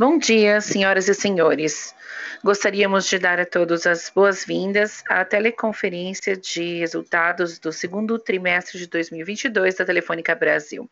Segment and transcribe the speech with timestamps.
[0.00, 1.94] Bom dia, senhoras e senhores.
[2.42, 8.86] Gostaríamos de dar a todos as boas-vindas à teleconferência de resultados do segundo trimestre de
[8.86, 10.90] 2022 da Telefônica Brasil.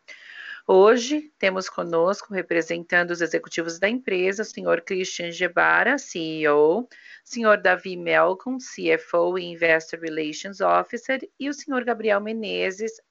[0.67, 6.87] Hoje temos conosco, representando os executivos da empresa, o senhor Christian Gebara, CEO, o
[7.23, 13.01] senhor Davi Melcom, CFO e Investor Relations Officer, e o senhor Gabriel Menezes,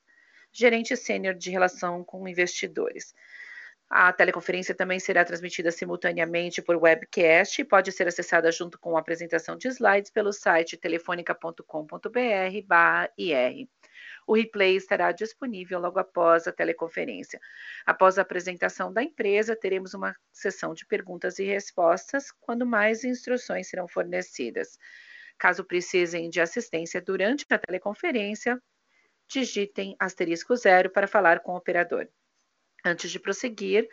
[0.53, 3.17] gerente sênior de relação com investidores.
[3.91, 9.01] A teleconferência também será transmitida simultaneamente por webcast e pode ser acessada junto com a
[9.01, 13.69] apresentação de slides pelo site telefonica.com.br/ir.
[14.27, 17.41] O replay estará disponível logo após a teleconferência.
[17.87, 23.69] Após a apresentação da empresa, teremos uma sessão de perguntas e respostas, quando mais instruções
[23.69, 24.78] serão fornecidas.
[25.39, 28.62] Caso precisem de assistência durante a teleconferência,
[29.27, 32.06] digitem asterisco zero para falar com o operador.
[32.84, 33.88] Antes de prosseguir,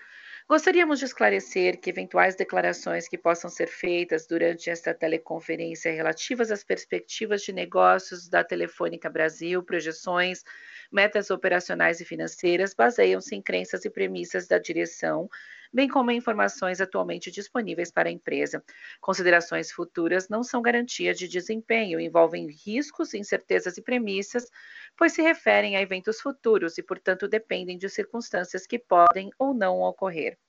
[0.47, 6.63] gostaríamos de esclarecer que eventuais declarações que possam ser feitas durante esta teleconferência relativas às
[6.63, 10.43] perspectivas de negócios da Telefônica Brasil, projeções,
[10.91, 15.27] metas operacionais e financeiras baseiam-se em crenças e premissas da direção
[15.75, 18.63] bem como informações atualmente disponíveis para a empresa.
[19.01, 24.49] Considerações futuras não são garantia de desempenho, envolvem riscos, incertezas e premissas,
[24.97, 29.81] pois se referem a eventos futuros e, portanto, dependem de circunstâncias que podem ou não
[29.81, 30.39] ocorrer.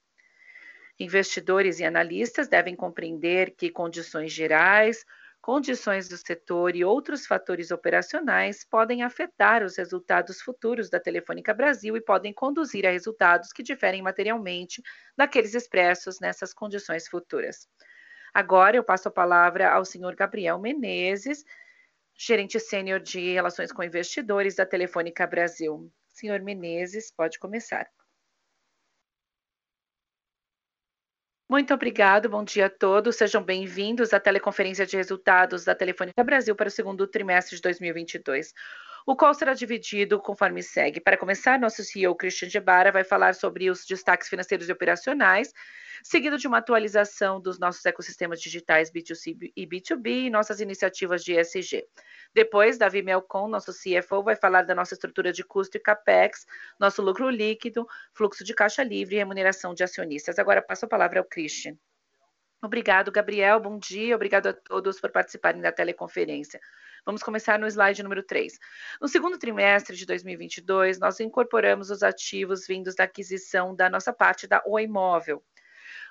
[0.97, 5.05] Investidores e analistas devem compreender que condições gerais,
[5.47, 11.97] condições do setor e outros fatores operacionais podem afetar os resultados futuros da Telefônica Brasil
[11.97, 14.83] e podem conduzir a resultados que diferem materialmente
[15.17, 17.69] daqueles expressos nessas condições futuras.
[18.35, 21.45] Agora eu passo a palavra ao senhor Gabriel Menezes,
[22.19, 25.89] gerente sênior de Relações com Investidores da Telefônica Brasil.
[26.09, 27.87] Senhor Menezes, pode começar.
[31.49, 33.15] Muito obrigado, bom dia a todos.
[33.15, 38.53] Sejam bem-vindos à teleconferência de resultados da Telefônica Brasil para o segundo trimestre de 2022.
[39.09, 41.01] O qual será dividido conforme segue.
[41.01, 45.53] Para começar, nosso CEO Christian Gebara vai falar sobre os destaques financeiros e operacionais,
[46.03, 51.35] seguido de uma atualização dos nossos ecossistemas digitais B2C e B2B e nossas iniciativas de
[51.35, 51.87] ESG.
[52.35, 56.45] Depois, Davi Melcon, nosso CFO, vai falar da nossa estrutura de custo e capex,
[56.77, 60.37] nosso lucro líquido, fluxo de caixa livre e remuneração de acionistas.
[60.37, 61.79] Agora passo a palavra ao Christian.
[62.61, 63.61] Obrigado, Gabriel.
[63.61, 64.17] Bom dia.
[64.17, 66.61] Obrigado a todos por participarem da teleconferência.
[67.07, 68.59] Vamos começar no slide número 3.
[69.01, 74.49] No segundo trimestre de 2022, nós incorporamos os ativos vindos da aquisição da nossa parte
[74.49, 75.41] da Oi Móvel.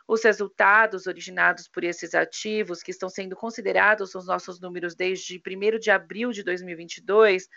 [0.07, 5.79] Os resultados originados por esses ativos, que estão sendo considerados os nossos números desde 1
[5.79, 7.50] de abril de 2022,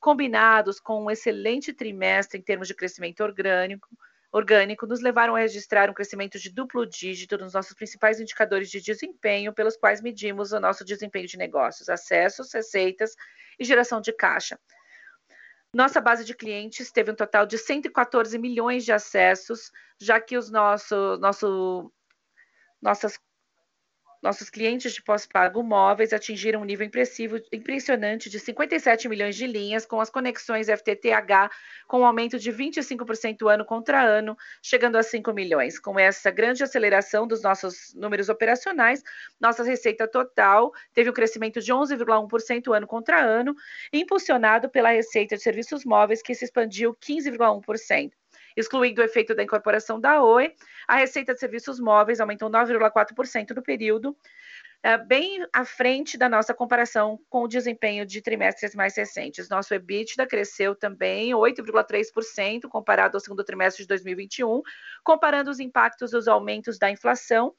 [0.00, 3.90] combinados com um excelente trimestre em termos de crescimento orgânico,
[4.36, 8.80] orgânico, nos levaram a registrar um crescimento de duplo dígito nos nossos principais indicadores de
[8.80, 13.14] desempenho, pelos quais medimos o nosso desempenho de negócios, acessos, receitas
[13.58, 14.58] e geração de caixa.
[15.72, 20.50] Nossa base de clientes teve um total de 114 milhões de acessos, já que os
[20.50, 21.92] nosso, nosso
[22.80, 23.18] nossas
[24.26, 26.90] nossos clientes de pós-pago móveis atingiram um nível
[27.52, 31.48] impressionante de 57 milhões de linhas, com as conexões FTTH
[31.86, 35.78] com um aumento de 25% ano contra ano, chegando a 5 milhões.
[35.78, 39.00] Com essa grande aceleração dos nossos números operacionais,
[39.40, 43.54] nossa receita total teve um crescimento de 11,1% ano contra ano,
[43.92, 48.10] impulsionado pela receita de serviços móveis, que se expandiu 15,1%.
[48.56, 50.54] Excluindo o efeito da incorporação da Oi,
[50.88, 54.16] a receita de serviços móveis aumentou 9,4% no período,
[54.82, 59.48] eh, bem à frente da nossa comparação com o desempenho de trimestres mais recentes.
[59.48, 64.62] Nosso EBITDA cresceu também 8,3% comparado ao segundo trimestre de 2021,
[65.04, 67.54] comparando os impactos dos aumentos da inflação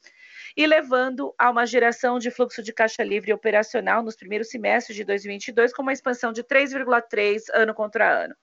[0.55, 5.03] e levando a uma geração de fluxo de caixa livre operacional nos primeiros semestres de
[5.03, 8.35] 2022 com uma expansão de 3,3 ano contra ano.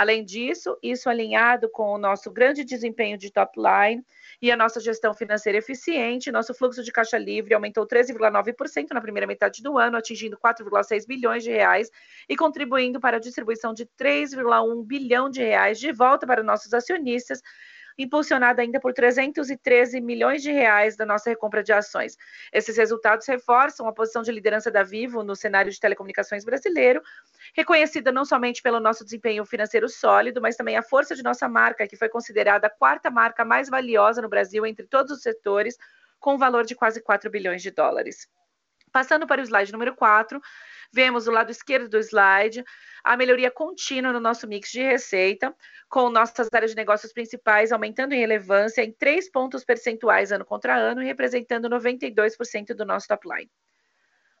[0.00, 4.02] Além disso, isso alinhado com o nosso grande desempenho de top line
[4.40, 9.26] e a nossa gestão financeira eficiente, nosso fluxo de caixa livre aumentou 13,9% na primeira
[9.26, 11.90] metade do ano, atingindo 4,6 bilhões de reais
[12.26, 17.42] e contribuindo para a distribuição de 3,1 bilhão de reais de volta para nossos acionistas,
[18.02, 22.16] impulsionada ainda por 313 milhões de reais da nossa recompra de ações.
[22.52, 27.02] Esses resultados reforçam a posição de liderança da Vivo no cenário de telecomunicações brasileiro,
[27.54, 31.86] reconhecida não somente pelo nosso desempenho financeiro sólido, mas também a força de nossa marca,
[31.86, 35.76] que foi considerada a quarta marca mais valiosa no Brasil entre todos os setores,
[36.18, 38.28] com um valor de quase 4 bilhões de dólares.
[38.92, 40.40] Passando para o slide número 4,
[40.92, 42.64] vemos do lado esquerdo do slide
[43.04, 45.54] a melhoria contínua no nosso mix de receita,
[45.88, 50.76] com nossas áreas de negócios principais aumentando em relevância em 3 pontos percentuais ano contra
[50.76, 53.50] ano representando 92% do nosso top line.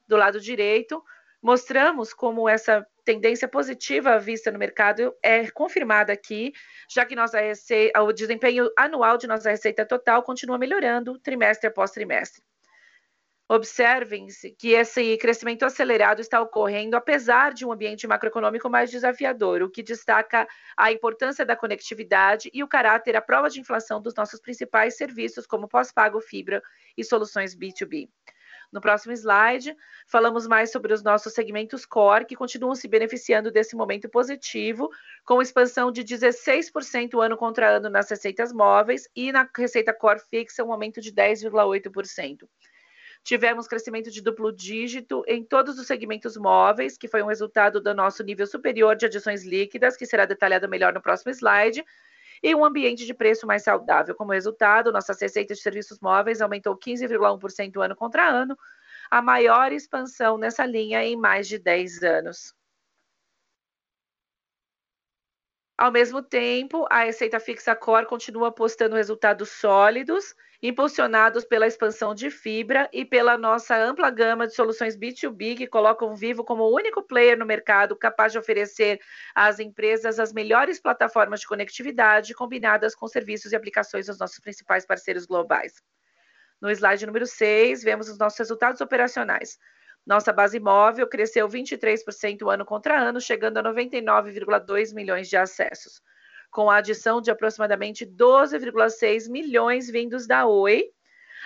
[0.06, 1.02] Do lado direito,
[1.40, 6.52] mostramos como essa tendência positiva vista no mercado é confirmada aqui,
[6.88, 11.92] já que nossa receita, o desempenho anual de nossa receita total continua melhorando trimestre após
[11.92, 12.42] trimestre.
[13.52, 19.68] Observem-se que esse crescimento acelerado está ocorrendo apesar de um ambiente macroeconômico mais desafiador, o
[19.68, 24.38] que destaca a importância da conectividade e o caráter à prova de inflação dos nossos
[24.40, 26.62] principais serviços, como pós-pago, fibra
[26.96, 28.08] e soluções B2B.
[28.70, 29.76] No próximo slide,
[30.06, 34.88] falamos mais sobre os nossos segmentos core, que continuam se beneficiando desse momento positivo,
[35.24, 40.62] com expansão de 16% ano contra ano nas receitas móveis e na receita core fixa,
[40.62, 42.46] um aumento de 10,8%.
[43.22, 47.94] Tivemos crescimento de duplo dígito em todos os segmentos móveis, que foi um resultado do
[47.94, 51.84] nosso nível superior de adições líquidas, que será detalhado melhor no próximo slide,
[52.42, 54.14] e um ambiente de preço mais saudável.
[54.14, 58.56] Como resultado, nossas receitas de serviços móveis aumentou 15,1% ano contra ano,
[59.10, 62.54] a maior expansão nessa linha em mais de 10 anos.
[65.76, 72.30] Ao mesmo tempo, a receita fixa core continua postando resultados sólidos, impulsionados pela expansão de
[72.30, 77.02] fibra e pela nossa ampla gama de soluções B2B que colocam Vivo como o único
[77.02, 79.00] player no mercado capaz de oferecer
[79.34, 84.84] às empresas as melhores plataformas de conectividade combinadas com serviços e aplicações dos nossos principais
[84.84, 85.82] parceiros globais.
[86.60, 89.58] No slide número 6, vemos os nossos resultados operacionais.
[90.06, 96.02] Nossa base móvel cresceu 23% ano contra ano, chegando a 99,2 milhões de acessos,
[96.50, 100.90] com a adição de aproximadamente 12,6 milhões vindos da Oi,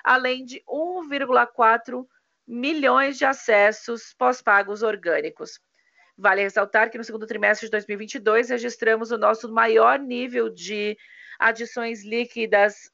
[0.03, 2.07] além de 1,4
[2.47, 5.61] milhões de acessos pós-pagos orgânicos.
[6.17, 10.97] Vale ressaltar que no segundo trimestre de 2022 registramos o nosso maior nível de
[11.39, 12.91] adições líquidas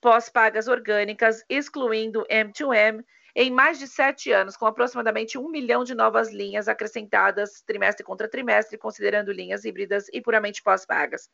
[0.00, 3.04] pós-pagas orgânicas, excluindo M2M,
[3.34, 8.28] em mais de sete anos, com aproximadamente um milhão de novas linhas acrescentadas trimestre contra
[8.28, 11.28] trimestre, considerando linhas híbridas e puramente pós-pagas.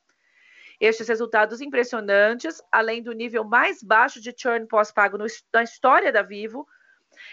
[0.80, 6.66] Estes resultados impressionantes, além do nível mais baixo de churn pós-pago na história da Vivo,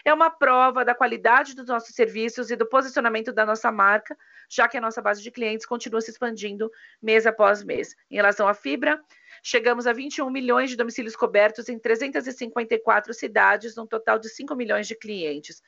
[0.05, 4.17] é uma prova da qualidade dos nossos serviços e do posicionamento da nossa marca,
[4.49, 7.93] já que a nossa base de clientes continua se expandindo mês após mês.
[8.09, 9.01] Em relação à fibra,
[9.45, 14.87] Chegamos a 21 milhões de domicílios cobertos em 354 cidades, num total de 5 milhões
[14.87, 15.61] de clientes.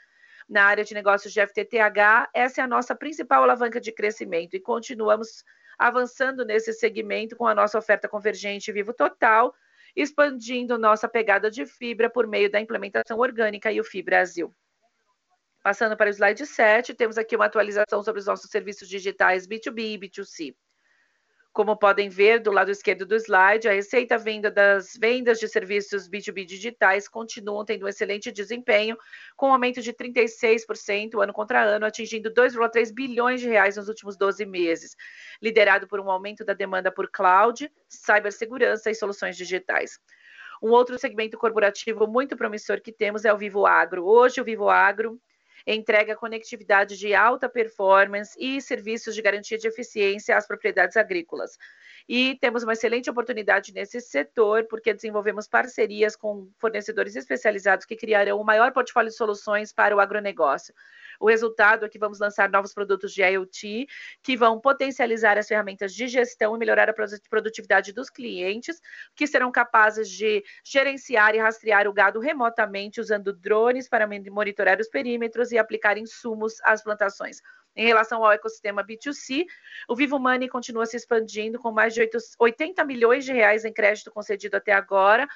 [0.47, 4.61] Na área de negócios de FTTH, essa é a nossa principal alavanca de crescimento e
[4.61, 5.43] continuamos
[5.77, 9.53] avançando nesse segmento com a nossa oferta convergente Vivo Total,
[9.95, 14.53] expandindo nossa pegada de fibra por meio da implementação orgânica e o Fibra Brasil.
[15.63, 19.93] Passando para o slide 7, temos aqui uma atualização sobre os nossos serviços digitais B2B
[19.93, 20.55] e B2C.
[21.55, 26.05] Como podem ver do lado esquerdo do slide, a receita venda das vendas de serviços
[26.05, 28.97] B2B digitais continuam tendo um excelente desempenho,
[29.37, 34.17] com um aumento de 36% ano contra ano, atingindo 2,3 bilhões de reais nos últimos
[34.17, 34.97] 12 meses,
[35.41, 39.97] liderado por um aumento da demanda por cloud, cibersegurança e soluções digitais.
[40.61, 44.05] Um outro segmento corporativo muito promissor que temos é o Vivo Agro.
[44.05, 45.17] Hoje, o Vivo Agro
[45.73, 51.57] entrega conectividade de alta performance e serviços de garantia de eficiência às propriedades agrícolas.
[52.07, 58.39] E temos uma excelente oportunidade nesse setor, porque desenvolvemos parcerias com fornecedores especializados que criarão
[58.39, 60.73] o maior portfólio de soluções para o agronegócio.
[61.19, 63.87] O resultado é que vamos lançar novos produtos de IoT
[64.21, 66.93] que vão potencializar as ferramentas de gestão e melhorar a
[67.29, 68.79] produtividade dos clientes,
[69.15, 74.89] que serão capazes de gerenciar e rastrear o gado remotamente usando drones para monitorar os
[74.89, 77.41] perímetros e aplicar insumos às plantações.
[77.75, 79.45] Em relação ao ecossistema B2C,
[79.89, 84.11] o Vivo Money continua se expandindo com mais de 80 milhões de reais em crédito
[84.11, 85.27] concedido até agora,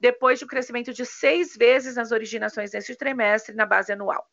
[0.00, 4.26] depois de um crescimento de seis vezes nas originações neste trimestre na base anual.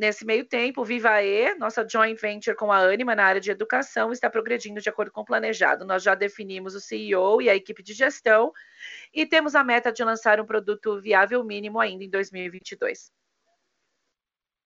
[0.00, 4.30] Nesse meio tempo, Vivae, nossa joint venture com a Anima na área de educação, está
[4.30, 5.84] progredindo de acordo com o planejado.
[5.84, 8.52] Nós já definimos o CEO e a equipe de gestão
[9.12, 13.10] e temos a meta de lançar um produto viável mínimo ainda em 2022.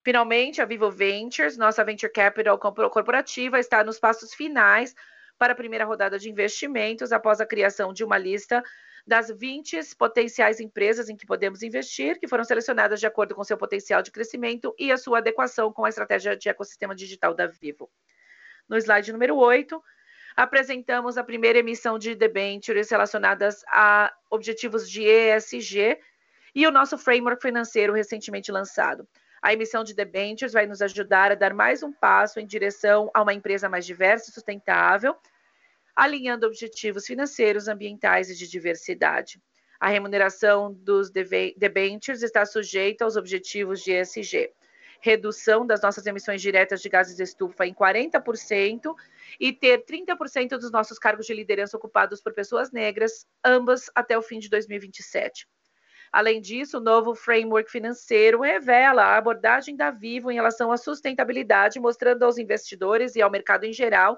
[0.04, 4.94] Finalmente, a Vivo Ventures, nossa venture capital corporativa, está nos passos finais
[5.38, 8.62] para a primeira rodada de investimentos após a criação de uma lista
[9.06, 13.56] das 20 potenciais empresas em que podemos investir, que foram selecionadas de acordo com seu
[13.56, 17.90] potencial de crescimento e a sua adequação com a estratégia de ecossistema digital da Vivo.
[18.68, 19.82] No slide número 8,
[20.36, 25.98] apresentamos a primeira emissão de debentures relacionadas a objetivos de ESG
[26.54, 29.06] e o nosso framework financeiro recentemente lançado.
[29.42, 33.22] A emissão de debentures vai nos ajudar a dar mais um passo em direção a
[33.22, 35.16] uma empresa mais diversa e sustentável,
[35.94, 39.40] alinhando objetivos financeiros, ambientais e de diversidade.
[39.78, 44.52] A remuneração dos debentures está sujeita aos objetivos de ESG.
[45.00, 48.94] Redução das nossas emissões diretas de gases de estufa em 40%
[49.40, 54.22] e ter 30% dos nossos cargos de liderança ocupados por pessoas negras, ambas até o
[54.22, 55.48] fim de 2027.
[56.12, 61.80] Além disso, o novo framework financeiro revela a abordagem da Vivo em relação à sustentabilidade,
[61.80, 64.16] mostrando aos investidores e ao mercado em geral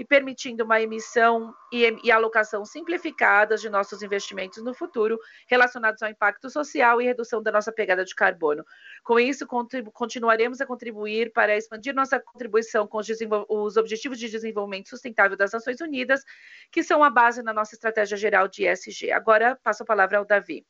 [0.00, 6.08] e permitindo uma emissão e, e, alocação simplificadas de nossos investimentos no futuro, relacionados ao
[6.08, 8.64] impacto social e redução da nossa pegada de carbono.
[9.04, 9.46] Com isso,
[9.92, 13.08] continuaremos a contribuir para expandir nossa contribuição com os,
[13.50, 16.24] os Objetivos de Desenvolvimento Sustentável das Nações Unidas,
[16.72, 19.12] que são a base na nossa estratégia geral de ESG.
[19.12, 20.64] Agora, passo a palavra ao Davi.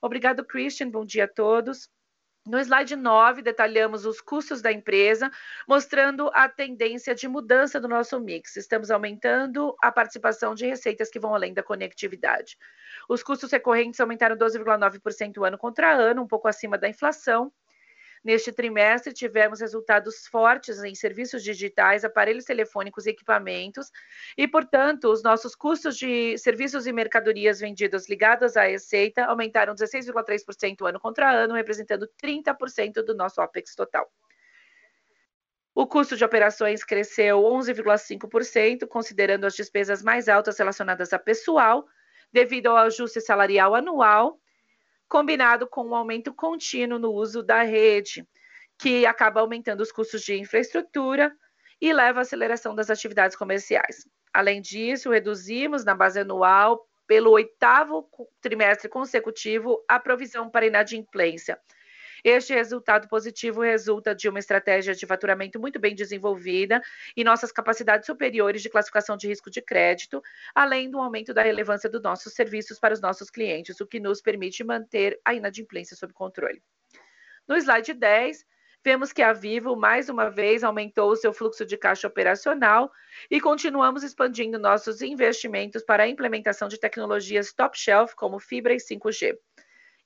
[0.00, 0.90] Obrigado, Christian.
[0.90, 1.90] Bom dia a todos.
[2.48, 5.30] No slide 9, detalhamos os custos da empresa,
[5.68, 8.56] mostrando a tendência de mudança do nosso mix.
[8.56, 12.56] Estamos aumentando a participação de receitas que vão além da conectividade.
[13.06, 17.52] Os custos recorrentes aumentaram 12,9% ano contra ano, um pouco acima da inflação,
[18.24, 23.90] Neste trimestre, tivemos resultados fortes em serviços digitais, aparelhos telefônicos e equipamentos,
[24.36, 30.88] e, portanto, os nossos custos de serviços e mercadorias vendidos ligados à receita aumentaram 16,3%
[30.88, 34.10] ano contra ano, representando 30% do nosso OPEX total.
[35.74, 41.86] O custo de operações cresceu 11,5%, considerando as despesas mais altas relacionadas a pessoal,
[42.32, 44.40] devido ao ajuste salarial anual
[45.08, 48.26] combinado com um aumento contínuo no uso da rede,
[48.78, 51.32] que acaba aumentando os custos de infraestrutura
[51.80, 54.06] e leva à aceleração das atividades comerciais.
[54.32, 58.08] Além disso, reduzimos na base anual, pelo oitavo
[58.40, 61.58] trimestre consecutivo, a provisão para inadimplência,
[62.24, 66.80] este resultado positivo resulta de uma estratégia de faturamento muito bem desenvolvida
[67.16, 70.22] e nossas capacidades superiores de classificação de risco de crédito,
[70.54, 74.20] além do aumento da relevância dos nossos serviços para os nossos clientes, o que nos
[74.20, 76.62] permite manter a inadimplência sob controle.
[77.46, 78.44] No slide 10,
[78.84, 82.90] vemos que a Vivo mais uma vez aumentou o seu fluxo de caixa operacional
[83.30, 88.78] e continuamos expandindo nossos investimentos para a implementação de tecnologias top shelf como fibra e
[88.78, 89.36] 5G.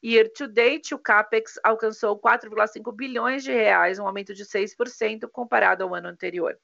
[0.04, 5.84] Year to date, o CAPEX alcançou 4,5 bilhões de reais, um aumento de 6% comparado
[5.84, 6.58] ao ano anterior.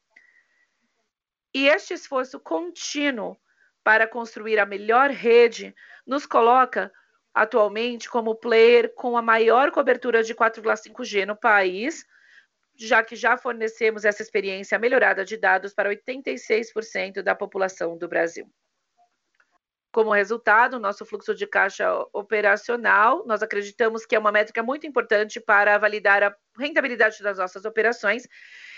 [1.55, 3.37] E este esforço contínuo
[3.85, 5.75] para construir a melhor rede
[6.07, 6.93] nos coloca
[7.33, 12.05] atualmente como player com a maior cobertura de 4,5G no país,
[12.75, 18.51] já que já fornecemos essa experiência melhorada de dados para 86% da população do Brasil.
[19.91, 25.41] Como resultado, nosso fluxo de caixa operacional, nós acreditamos que é uma métrica muito importante
[25.41, 28.29] para validar a rentabilidade das nossas operações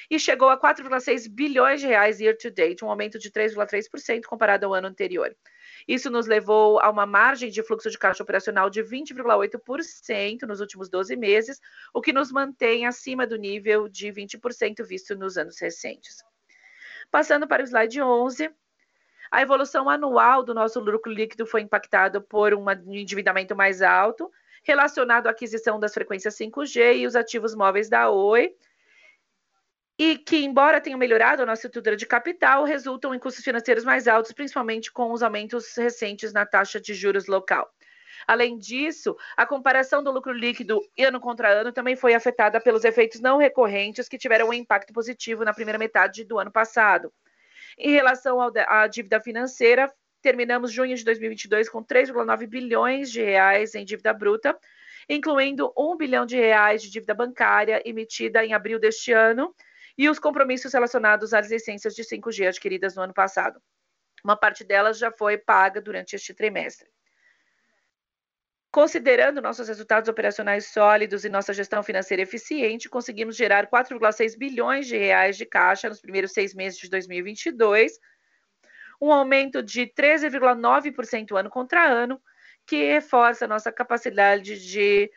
[0.08, 4.66] e chegou a 4,6 bilhões de reais year to date, um aumento de 3,3% comparado
[4.66, 5.34] ao ano anterior.
[5.86, 10.88] Isso nos levou a uma margem de fluxo de caixa operacional de 20,8% nos últimos
[10.88, 11.60] 12 meses,
[11.94, 16.16] o que nos mantém acima do nível de 20% visto nos anos recentes.
[17.10, 18.50] Passando para o slide 11,
[19.30, 24.30] a evolução anual do nosso lucro líquido foi impactada por um endividamento mais alto,
[24.62, 28.54] relacionado à aquisição das frequências 5G e os ativos móveis da Oi,
[29.98, 34.08] e que, embora tenham melhorado a nossa estrutura de capital, resultam em custos financeiros mais
[34.08, 37.70] altos, principalmente com os aumentos recentes na taxa de juros local.
[38.26, 43.20] Além disso, a comparação do lucro líquido ano contra ano também foi afetada pelos efeitos
[43.20, 47.12] não recorrentes que tiveram um impacto positivo na primeira metade do ano passado.
[47.82, 53.86] Em relação à dívida financeira, terminamos junho de 2022 com 3,9 bilhões de reais em
[53.86, 54.54] dívida bruta,
[55.08, 59.54] incluindo 1 bilhão de reais de dívida bancária emitida em abril deste ano
[59.96, 63.58] e os compromissos relacionados às licenças de 5G adquiridas no ano passado.
[64.22, 66.86] Uma parte delas já foi paga durante este trimestre.
[68.72, 74.96] Considerando nossos resultados operacionais sólidos e nossa gestão financeira eficiente, conseguimos gerar 4,6 bilhões de
[74.96, 77.98] reais de caixa nos primeiros seis meses de 2022,
[79.02, 82.22] um aumento de 13,9% ano contra ano,
[82.64, 85.10] que reforça nossa capacidade de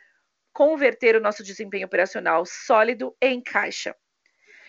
[0.51, 3.95] converter o nosso desempenho operacional sólido em caixa.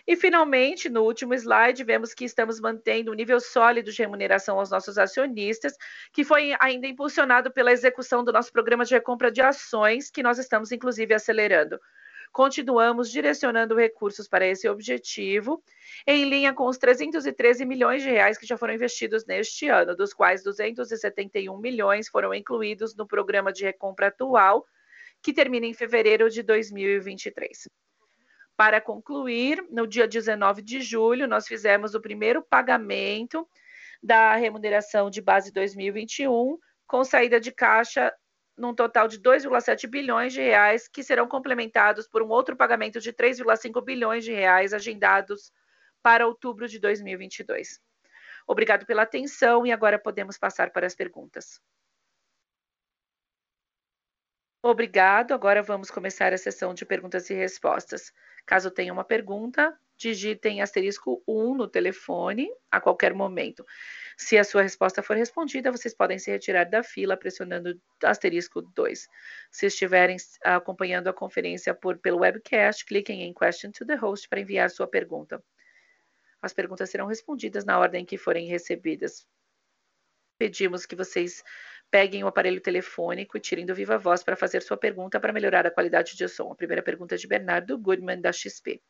[0.07, 4.71] E, finalmente, no último slide, vemos que estamos mantendo um nível sólido de remuneração aos
[4.71, 5.75] nossos acionistas,
[6.13, 10.39] que foi ainda impulsionado pela execução do nosso programa de recompra de ações, que nós
[10.39, 11.81] estamos, inclusive, acelerando.
[12.35, 15.63] Continuamos direcionando recursos para esse objetivo,
[16.07, 20.13] em linha com os 313 milhões de reais que já foram investidos neste ano, dos
[20.13, 24.67] quais 271 milhões foram incluídos no programa de recompra atual,
[25.23, 27.69] que termina em fevereiro de 2023.
[28.57, 33.49] Para concluir, no dia 19 de julho, nós fizemos o primeiro pagamento
[34.03, 38.13] da remuneração de base 2021, com saída de caixa
[38.57, 43.13] num total de 2,7 bilhões de reais, que serão complementados por um outro pagamento de
[43.13, 45.53] 3,5 bilhões de reais agendados
[46.03, 47.81] para outubro de 2022.
[48.47, 51.61] Obrigado pela atenção e agora podemos passar para as perguntas.
[54.63, 55.33] Obrigado.
[55.33, 58.13] Agora vamos começar a sessão de perguntas e respostas.
[58.47, 63.65] Caso tenha uma pergunta, digitem asterisco 1 no telefone a qualquer momento.
[64.17, 69.09] Se a sua resposta for respondida, vocês podem se retirar da fila pressionando asterisco 2.
[69.51, 74.41] Se estiverem acompanhando a conferência por, pelo webcast, cliquem em Question to the Host para
[74.41, 75.43] enviar sua pergunta.
[76.41, 79.27] As perguntas serão respondidas na ordem que forem recebidas.
[80.37, 81.43] Pedimos que vocês
[81.95, 85.65] peguem o aparelho telefônico e tirem do viva voz para fazer sua pergunta para melhorar
[85.65, 86.51] a qualidade de som.
[86.51, 88.83] A primeira pergunta é de Bernardo Goodman, da XP.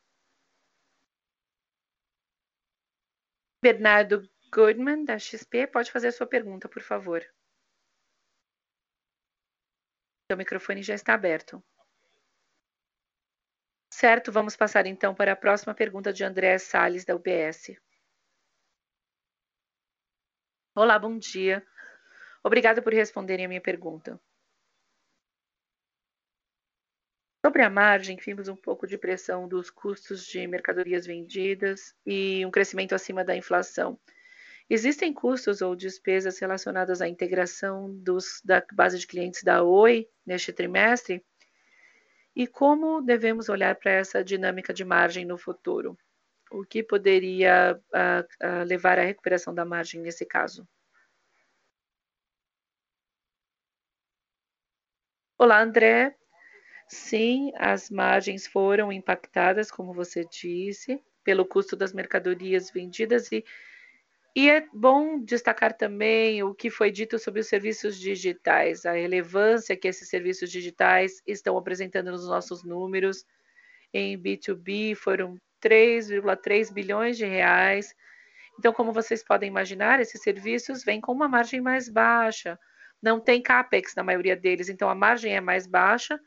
[3.62, 7.22] Bernardo Goodman, da XP, pode fazer sua pergunta, por favor.
[10.30, 11.62] Seu microfone já está aberto.
[13.92, 17.76] Certo, vamos passar então para a próxima pergunta de André Salles, da UBS.
[20.74, 21.62] Olá, bom dia.
[22.44, 24.20] Obrigada por responderem a minha pergunta.
[27.44, 32.50] Sobre a margem, vimos um pouco de pressão dos custos de mercadorias vendidas e um
[32.50, 33.98] crescimento acima da inflação.
[34.68, 40.52] Existem custos ou despesas relacionadas à integração dos, da base de clientes da Oi neste
[40.52, 41.24] trimestre?
[42.36, 45.96] E como devemos olhar para essa dinâmica de margem no futuro?
[46.50, 50.66] O que poderia uh, uh, levar à recuperação da margem nesse caso?
[55.44, 56.16] Olá, André.
[56.88, 63.44] Sim, as margens foram impactadas, como você disse, pelo custo das mercadorias vendidas e
[64.34, 69.76] e é bom destacar também o que foi dito sobre os serviços digitais, a relevância
[69.76, 73.26] que esses serviços digitais estão apresentando nos nossos números.
[73.92, 77.94] Em B2B foram 3,3 bilhões de reais.
[78.58, 82.58] Então, como vocês podem imaginar, esses serviços vêm com uma margem mais baixa.
[83.04, 86.18] Não tem CAPEX na maioria deles, então a margem é mais baixa.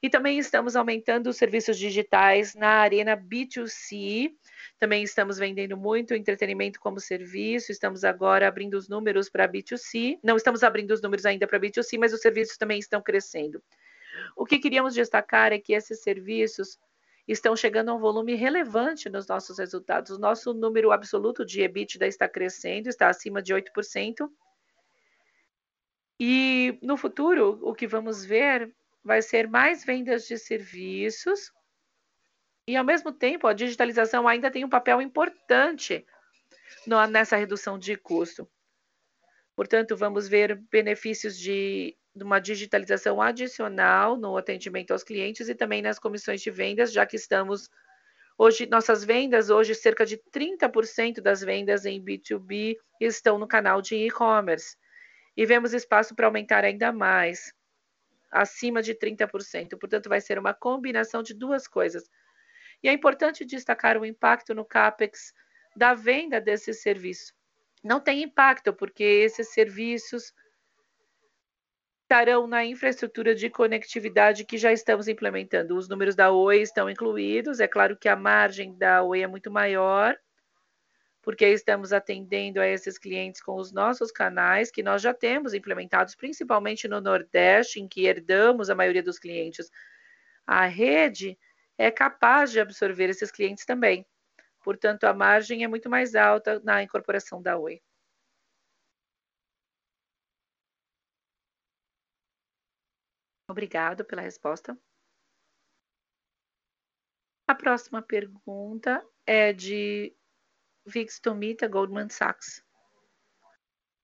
[0.00, 4.30] E também estamos aumentando os serviços digitais na arena B2C,
[4.78, 10.20] também estamos vendendo muito entretenimento como serviço, estamos agora abrindo os números para B2C.
[10.22, 13.60] Não estamos abrindo os números ainda para B2C, mas os serviços também estão crescendo.
[14.36, 16.78] O que queríamos destacar é que esses serviços
[17.26, 20.12] estão chegando a um volume relevante nos nossos resultados.
[20.12, 24.30] O nosso número absoluto de EBITDA está crescendo, está acima de 8%.
[26.22, 28.70] E no futuro, o que vamos ver
[29.02, 31.50] vai ser mais vendas de serviços
[32.68, 36.04] e, ao mesmo tempo, a digitalização ainda tem um papel importante
[37.10, 38.46] nessa redução de custo.
[39.56, 45.80] Portanto, vamos ver benefícios de, de uma digitalização adicional no atendimento aos clientes e também
[45.80, 47.70] nas comissões de vendas, já que estamos
[48.42, 53.94] Hoje, nossas vendas, hoje, cerca de 30% das vendas em B2B estão no canal de
[53.96, 54.78] e-commerce.
[55.36, 57.52] E vemos espaço para aumentar ainda mais,
[58.30, 59.78] acima de 30%.
[59.78, 62.08] Portanto, vai ser uma combinação de duas coisas.
[62.82, 65.32] E é importante destacar o impacto no CAPEX
[65.76, 67.34] da venda desse serviço.
[67.82, 70.32] Não tem impacto, porque esses serviços
[72.02, 75.76] estarão na infraestrutura de conectividade que já estamos implementando.
[75.76, 77.60] Os números da Oi estão incluídos.
[77.60, 80.18] É claro que a margem da Oi é muito maior,
[81.22, 86.14] porque estamos atendendo a esses clientes com os nossos canais que nós já temos implementados,
[86.14, 89.70] principalmente no Nordeste, em que herdamos a maioria dos clientes.
[90.46, 91.38] A rede
[91.76, 94.06] é capaz de absorver esses clientes também.
[94.62, 97.80] Portanto, a margem é muito mais alta na incorporação da Oi.
[103.48, 104.78] Obrigado pela resposta.
[107.48, 110.14] A próxima pergunta é de
[110.86, 112.62] Vix Tomita, Goldman Sachs.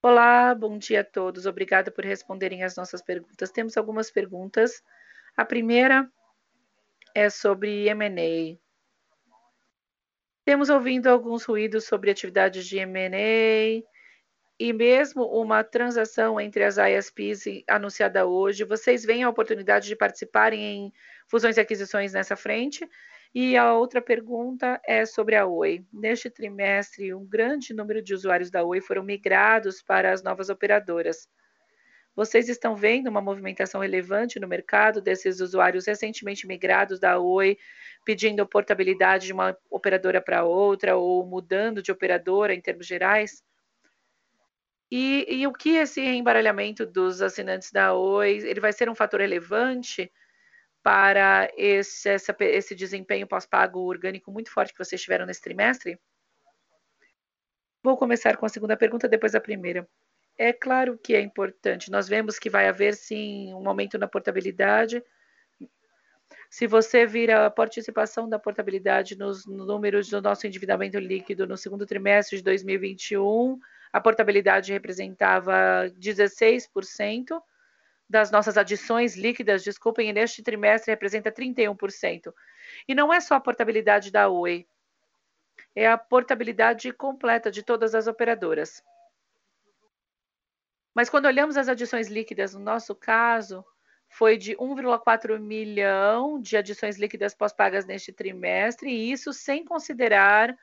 [0.02, 1.46] Olá, bom dia a todos.
[1.46, 3.50] Obrigada por responderem as nossas perguntas.
[3.50, 4.82] Temos algumas perguntas.
[5.36, 6.10] A primeira
[7.14, 8.58] é sobre M&A.
[10.44, 13.82] Temos ouvido alguns ruídos sobre atividades de M&A
[14.58, 18.64] e mesmo uma transação entre as ISPs anunciada hoje.
[18.64, 20.92] Vocês veem a oportunidade de participarem em
[21.26, 22.88] fusões e aquisições nessa frente?
[23.38, 25.84] E a outra pergunta é sobre a Oi.
[25.92, 31.28] Neste trimestre, um grande número de usuários da Oi foram migrados para as novas operadoras.
[32.14, 37.58] Vocês estão vendo uma movimentação relevante no mercado desses usuários recentemente migrados da Oi,
[38.06, 43.44] pedindo portabilidade de uma operadora para outra ou mudando de operadora em termos gerais?
[44.90, 49.20] E, e o que esse embaralhamento dos assinantes da Oi, ele vai ser um fator
[49.20, 50.10] relevante
[50.86, 55.98] para esse, essa, esse desempenho pós-pago orgânico muito forte que vocês tiveram nesse trimestre?
[57.82, 59.88] Vou começar com a segunda pergunta, depois a primeira.
[60.38, 61.90] É claro que é importante.
[61.90, 65.02] Nós vemos que vai haver sim um aumento na portabilidade.
[66.48, 71.84] Se você vir a participação da portabilidade nos números do nosso endividamento líquido no segundo
[71.84, 73.58] trimestre de 2021,
[73.92, 77.42] a portabilidade representava 16%
[78.08, 82.32] das nossas adições líquidas, desculpem, neste trimestre representa 31%.
[82.86, 84.66] E não é só a portabilidade da Oi,
[85.74, 88.82] é a portabilidade completa de todas as operadoras.
[90.94, 93.64] Mas quando olhamos as adições líquidas, no nosso caso,
[94.08, 100.56] foi de 1,4 milhão de adições líquidas pós-pagas neste trimestre, e isso sem considerar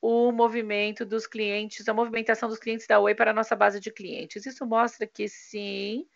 [0.00, 3.90] o movimento dos clientes, a movimentação dos clientes da Oi para a nossa base de
[3.90, 4.44] clientes.
[4.44, 6.06] Isso mostra que sim,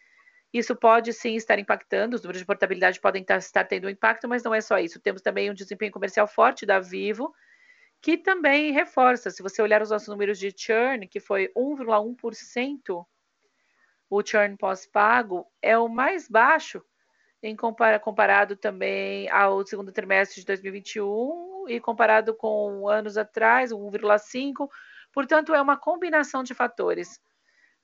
[0.53, 4.43] isso pode sim estar impactando, os números de portabilidade podem estar tendo um impacto, mas
[4.43, 5.01] não é só isso.
[5.01, 7.35] Temos também um desempenho comercial forte da Vivo,
[8.03, 9.31] que também reforça.
[9.31, 13.07] Se você olhar os nossos números de churn, que foi 1,1%,
[14.11, 16.85] o churn pós-pago é o mais baixo
[17.43, 24.69] em comparado também ao segundo trimestre de 2021 e comparado com anos atrás, 1,5.
[25.13, 27.21] Portanto, é uma combinação de fatores.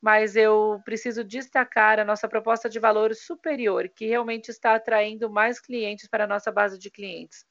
[0.00, 5.60] Mas eu preciso destacar a nossa proposta de valor superior, que realmente está atraindo mais
[5.60, 7.44] clientes para a nossa base de clientes.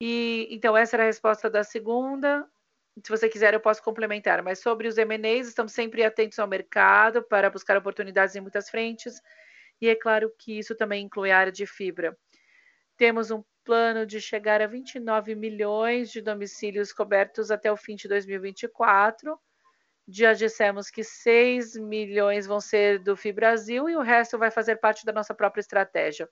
[0.00, 2.46] E então essa era a resposta da segunda
[3.04, 4.42] se você quiser, eu posso complementar.
[4.42, 9.20] Mas sobre os M&As, estamos sempre atentos ao mercado para buscar oportunidades em muitas frentes.
[9.80, 12.16] E é claro que isso também inclui a área de fibra.
[12.96, 18.08] Temos um plano de chegar a 29 milhões de domicílios cobertos até o fim de
[18.08, 19.38] 2024.
[20.08, 25.04] Já dissemos que 6 milhões vão ser do FIBrasil e o resto vai fazer parte
[25.04, 26.28] da nossa própria estratégia.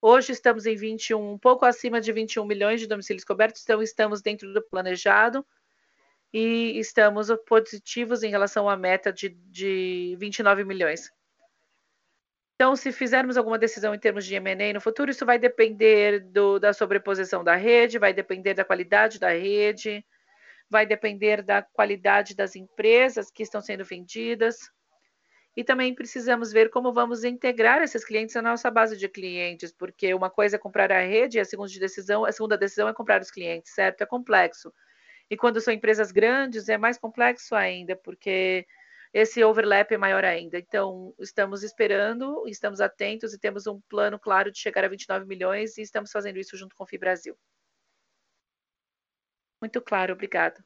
[0.00, 4.20] Hoje estamos em 21, um pouco acima de 21 milhões de domicílios cobertos, então estamos
[4.20, 5.46] dentro do planejado
[6.32, 11.12] e estamos positivos em relação à meta de, de 29 milhões.
[12.56, 16.58] Então, se fizermos alguma decisão em termos de M&A no futuro, isso vai depender do,
[16.58, 20.04] da sobreposição da rede, vai depender da qualidade da rede,
[20.72, 24.56] vai depender da qualidade das empresas que estão sendo vendidas.
[25.54, 30.14] E também precisamos ver como vamos integrar esses clientes na nossa base de clientes, porque
[30.14, 33.20] uma coisa é comprar a rede e a segunda decisão, a segunda decisão é comprar
[33.20, 34.00] os clientes, certo?
[34.00, 34.72] É complexo.
[35.30, 38.66] E quando são empresas grandes, é mais complexo ainda, porque
[39.12, 40.58] esse overlap é maior ainda.
[40.58, 45.76] Então, estamos esperando, estamos atentos e temos um plano claro de chegar a 29 milhões
[45.76, 47.36] e estamos fazendo isso junto com o FIBrasil.
[49.62, 50.60] Muito claro, obrigado.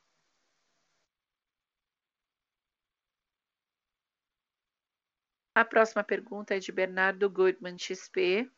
[5.54, 8.50] A próxima pergunta é de Bernardo Goodman, XP.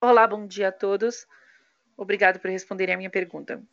[0.00, 1.28] Olá, bom dia a todos.
[1.96, 3.64] Obrigado por responderem a minha pergunta.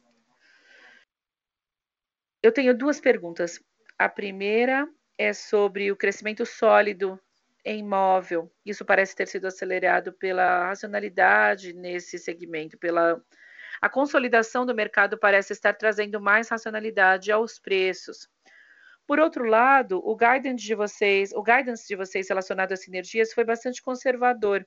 [2.43, 3.59] Eu tenho duas perguntas.
[3.97, 4.87] A primeira
[5.17, 7.19] é sobre o crescimento sólido
[7.65, 8.53] em imóvel.
[8.63, 13.19] Isso parece ter sido acelerado pela racionalidade nesse segmento, pela
[13.81, 18.27] a consolidação do mercado parece estar trazendo mais racionalidade aos preços.
[19.07, 23.43] Por outro lado, o guidance de vocês, o guidance de vocês relacionado às sinergias foi
[23.43, 24.65] bastante conservador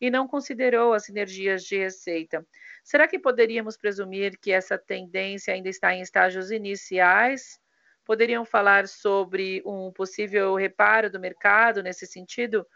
[0.00, 2.46] e não considerou as sinergias de receita.
[2.82, 7.58] Será que poderíamos presumir que essa tendência ainda está em estágios iniciais?
[8.04, 12.66] Poderiam falar sobre um possível reparo do mercado nesse sentido?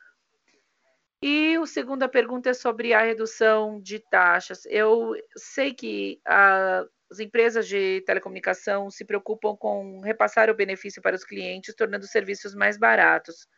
[1.23, 4.65] E a segunda pergunta é sobre a redução de taxas.
[4.67, 11.17] Eu sei que a as empresas de telecomunicação se preocupam com repassar o benefício para
[11.17, 13.49] os clientes, tornando os serviços mais baratos.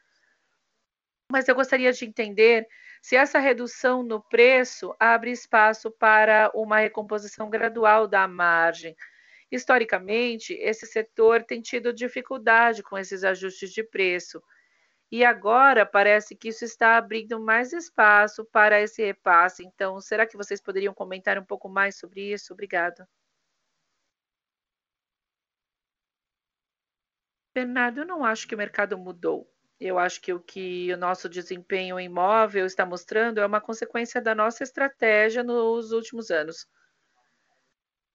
[1.31, 2.67] Mas eu gostaria de entender
[3.03, 8.95] se essa redução no preço abre espaço para uma recomposição gradual da margem.
[9.51, 14.41] Historicamente, esse setor tem tido dificuldade com esses ajustes de preço.
[15.11, 19.65] E agora parece que isso está abrindo mais espaço para esse repasse.
[19.65, 22.53] Então, será que vocês poderiam comentar um pouco mais sobre isso?
[22.53, 23.09] Obrigada.
[27.55, 29.51] Bernardo, eu não acho que o mercado mudou.
[29.81, 34.35] Eu acho que o que o nosso desempenho imóvel está mostrando é uma consequência da
[34.35, 36.69] nossa estratégia nos últimos anos.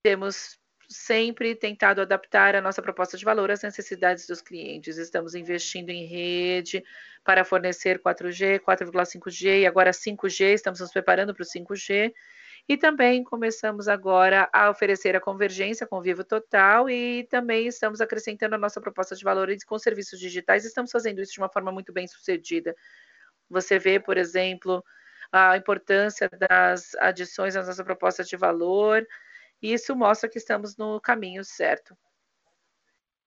[0.03, 4.97] Temos sempre tentado adaptar a nossa proposta de valor às necessidades dos clientes.
[4.97, 6.83] Estamos investindo em rede
[7.23, 12.13] para fornecer 4G, 4,5G e agora 5G, estamos nos preparando para o 5G.
[12.67, 18.01] E também começamos agora a oferecer a convergência com o Vivo Total e também estamos
[18.01, 20.65] acrescentando a nossa proposta de valores com serviços digitais.
[20.65, 22.75] Estamos fazendo isso de uma forma muito bem sucedida.
[23.49, 24.83] Você vê, por exemplo,
[25.31, 29.05] a importância das adições à nossa proposta de valor,
[29.73, 31.97] isso mostra que estamos no caminho certo.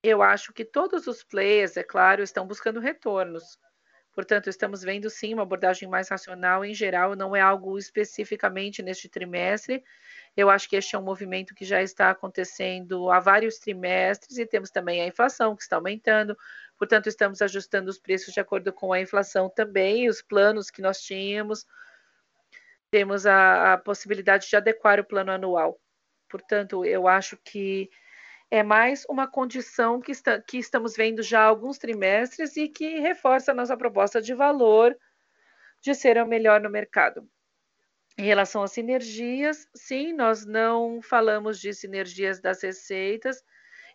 [0.02, 3.58] Eu acho que todos os players, é claro, estão buscando retornos.
[4.18, 9.08] Portanto, estamos vendo sim uma abordagem mais racional em geral, não é algo especificamente neste
[9.08, 9.82] trimestre.
[10.36, 14.44] Eu acho que este é um movimento que já está acontecendo há vários trimestres e
[14.44, 16.36] temos também a inflação que está aumentando.
[16.76, 21.00] Portanto, estamos ajustando os preços de acordo com a inflação também, os planos que nós
[21.00, 21.64] tínhamos.
[22.90, 25.80] Temos a, a possibilidade de adequar o plano anual.
[26.28, 27.90] Portanto, eu acho que
[28.50, 32.98] é mais uma condição que, está, que estamos vendo já há alguns trimestres e que
[33.00, 34.96] reforça a nossa proposta de valor
[35.82, 37.28] de ser o melhor no mercado.
[38.16, 43.44] Em relação às sinergias, sim, nós não falamos de sinergias das receitas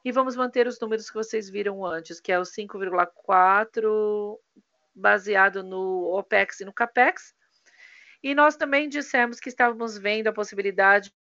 [0.06, 4.38] e vamos manter os números que vocês viram antes, que é o 5,4
[4.96, 7.34] baseado no OPEX e no CAPEX.
[8.22, 11.14] E nós também dissemos que estávamos vendo a possibilidade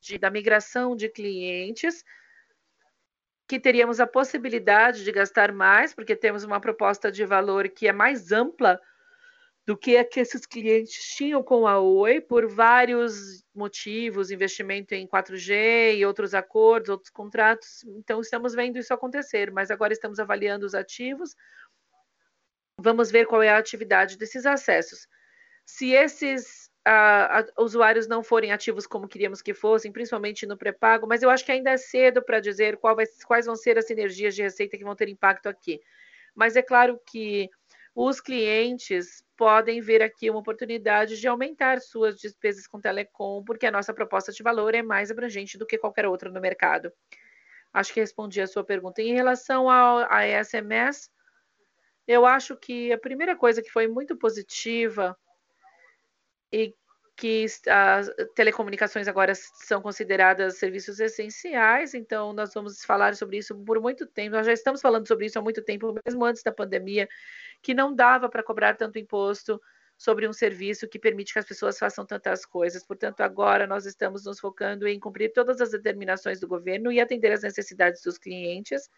[0.00, 2.04] de, da migração de clientes,
[3.48, 7.92] que teríamos a possibilidade de gastar mais, porque temos uma proposta de valor que é
[7.92, 8.80] mais ampla
[9.68, 15.06] do que a que esses clientes tinham com a Oi, por vários motivos, investimento em
[15.06, 17.84] 4G e outros acordos, outros contratos.
[17.84, 21.34] Então, estamos vendo isso acontecer, mas agora estamos avaliando os ativos.
[22.80, 25.06] Vamos ver qual é a atividade desses acessos.
[25.66, 31.06] Se esses a, a, usuários não forem ativos como queríamos que fossem, principalmente no pré-pago,
[31.06, 34.34] mas eu acho que ainda é cedo para dizer vai, quais vão ser as sinergias
[34.34, 35.82] de receita que vão ter impacto aqui.
[36.34, 37.50] Mas é claro que
[37.94, 43.70] os clientes podem ver aqui uma oportunidade de aumentar suas despesas com telecom, porque a
[43.70, 46.90] nossa proposta de valor é mais abrangente do que qualquer outra no mercado.
[47.70, 49.02] Acho que respondi a sua pergunta.
[49.02, 51.10] Em relação ao a SMS,
[52.06, 55.14] eu acho que a primeira coisa que foi muito positiva
[56.50, 56.74] e
[57.18, 63.80] que as telecomunicações agora são consideradas serviços essenciais, então nós vamos falar sobre isso por
[63.80, 64.36] muito tempo.
[64.36, 67.08] Nós já estamos falando sobre isso há muito tempo, mesmo antes da pandemia,
[67.60, 69.60] que não dava para cobrar tanto imposto
[69.96, 72.86] sobre um serviço que permite que as pessoas façam tantas coisas.
[72.86, 77.32] Portanto, agora nós estamos nos focando em cumprir todas as determinações do governo e atender
[77.32, 78.88] às necessidades dos clientes,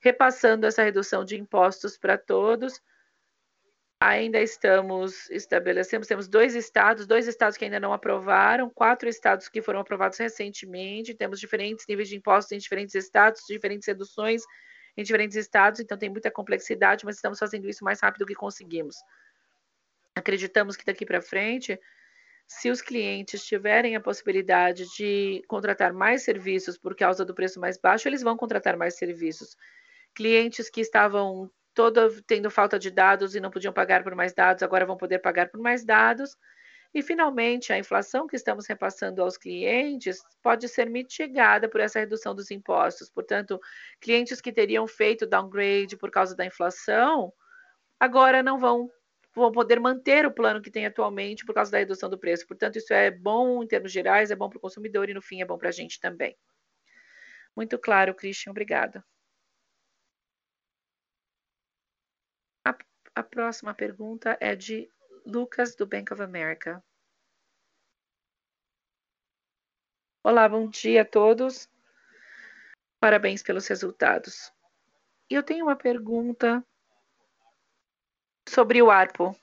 [0.00, 2.82] repassando essa redução de impostos para todos
[4.00, 9.60] ainda estamos estabelecemos, temos dois estados, dois estados que ainda não aprovaram, quatro estados que
[9.60, 14.42] foram aprovados recentemente, temos diferentes níveis de impostos em diferentes estados, diferentes reduções
[14.96, 18.96] em diferentes estados, então tem muita complexidade, mas estamos fazendo isso mais rápido que conseguimos.
[20.16, 21.78] Acreditamos que daqui para frente,
[22.48, 27.78] se os clientes tiverem a possibilidade de contratar mais serviços por causa do preço mais
[27.78, 29.56] baixo, eles vão contratar mais serviços.
[30.14, 34.62] Clientes que estavam toda tendo falta de dados e não podiam pagar por mais dados,
[34.62, 36.36] agora vão poder pagar por mais dados.
[36.92, 42.34] E, finalmente, a inflação que estamos repassando aos clientes pode ser mitigada por essa redução
[42.34, 43.08] dos impostos.
[43.08, 43.60] Portanto,
[44.00, 47.32] clientes que teriam feito downgrade por causa da inflação,
[47.98, 48.90] agora não vão,
[49.32, 52.44] vão poder manter o plano que tem atualmente por causa da redução do preço.
[52.44, 55.40] Portanto, isso é bom em termos gerais, é bom para o consumidor e, no fim,
[55.40, 56.36] é bom para a gente também.
[57.54, 59.04] Muito claro, Christian, obrigada.
[63.20, 64.90] A próxima pergunta é de
[65.26, 66.82] Lucas, do Bank of America.
[70.24, 71.68] Olá, bom dia a todos.
[72.98, 74.50] Parabéns pelos resultados.
[75.28, 76.66] Eu tenho uma pergunta
[78.48, 79.38] sobre o ARPO.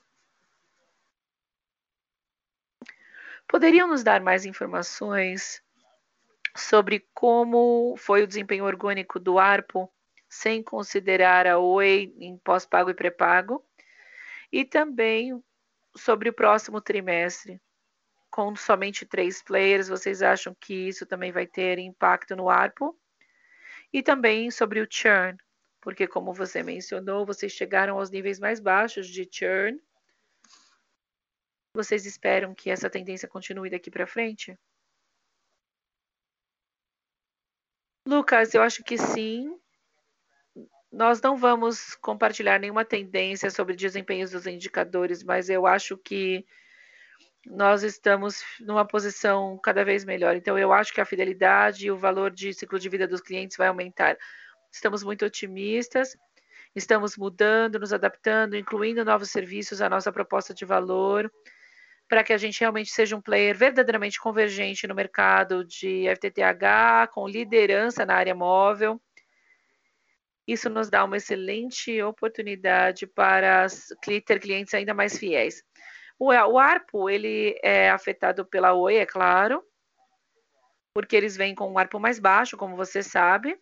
[3.46, 5.62] Poderiam nos dar mais informações
[6.56, 9.88] sobre como foi o desempenho orgânico do ARPO
[10.28, 13.64] sem considerar a Oi em pós-pago e pré-pago,
[14.52, 15.42] e também
[15.96, 17.60] sobre o próximo trimestre.
[18.30, 22.98] Com somente três players, vocês acham que isso também vai ter impacto no ARPO?
[23.92, 25.38] E também sobre o churn,
[25.80, 29.80] porque como você mencionou, vocês chegaram aos níveis mais baixos de churn.
[31.74, 34.58] Vocês esperam que essa tendência continue daqui para frente?
[38.06, 39.58] Lucas, eu acho que sim.
[40.90, 46.46] Nós não vamos compartilhar nenhuma tendência sobre desempenhos dos indicadores, mas eu acho que
[47.46, 50.34] nós estamos numa posição cada vez melhor.
[50.34, 53.56] Então, eu acho que a fidelidade e o valor de ciclo de vida dos clientes
[53.56, 54.16] vai aumentar.
[54.72, 56.16] Estamos muito otimistas,
[56.74, 61.30] estamos mudando, nos adaptando, incluindo novos serviços à nossa proposta de valor,
[62.08, 67.28] para que a gente realmente seja um player verdadeiramente convergente no mercado de FTTH, com
[67.28, 69.00] liderança na área móvel.
[70.48, 73.66] Isso nos dá uma excelente oportunidade para
[74.26, 75.62] ter clientes ainda mais fiéis.
[76.18, 79.62] O, ARPO, ele é afetado pela Oi, é claro,
[80.94, 83.60] porque eles vêm com um ARPO mais baixo, como você sabe.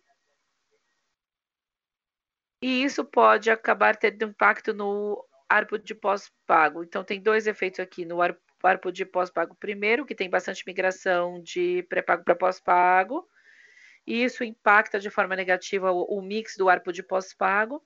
[2.63, 6.85] E isso pode acabar tendo impacto no ARPO de pós-pago.
[6.85, 9.57] Então, tem dois efeitos aqui no ARPO de pós-pago.
[9.59, 13.27] Primeiro, que tem bastante migração de pré-pago para pós-pago,
[14.07, 17.83] e isso impacta de forma negativa o, o mix do ARPO de pós-pago.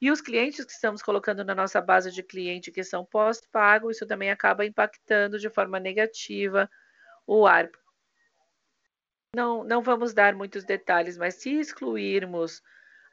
[0.00, 4.06] E os clientes que estamos colocando na nossa base de cliente que são pós-pago, isso
[4.06, 6.68] também acaba impactando de forma negativa
[7.26, 7.78] o ARPO.
[9.32, 12.60] Não, não vamos dar muitos detalhes, mas se excluirmos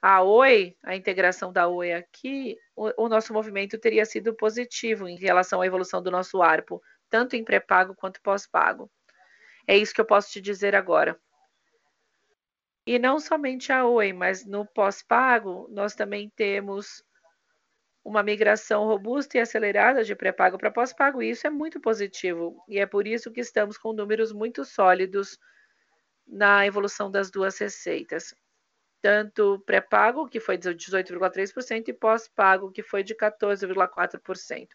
[0.02, 5.18] a Oi, a integração da Oi aqui, o, o nosso movimento teria sido positivo em
[5.18, 8.90] relação à evolução do nosso ARPO, tanto em pré-pago quanto pós-pago.
[9.68, 11.20] É isso que eu posso te dizer agora.
[12.88, 17.04] E não somente a Oi, mas no pós-pago, nós também temos
[18.02, 22.64] uma migração robusta e acelerada de pré-pago para pós-pago, e isso é muito positivo.
[22.66, 25.38] E é por isso que estamos com números muito sólidos
[26.26, 28.34] na evolução das duas receitas.
[29.02, 34.70] Tanto pré-pago, que foi de 18,3%, e pós-pago, que foi de 14,4%.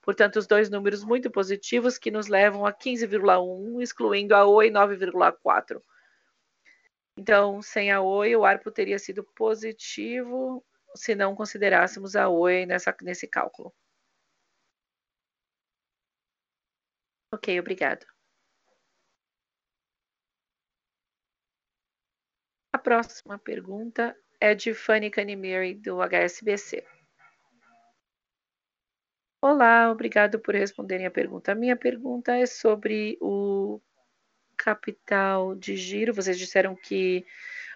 [0.00, 5.82] Portanto, os dois números muito positivos que nos levam a 15,1, excluindo a Oi 9,4.
[7.18, 12.96] Então, sem a Oi, o ARPO teria sido positivo se não considerássemos a Oi nessa,
[13.02, 13.74] nesse cálculo.
[17.32, 18.06] Ok, obrigado.
[22.72, 26.86] A próxima pergunta é de Fanny Canimiri, do HSBC.
[29.42, 31.50] Olá, obrigado por responderem a pergunta.
[31.50, 33.80] A minha pergunta é sobre o
[34.58, 37.24] capital de giro, vocês disseram que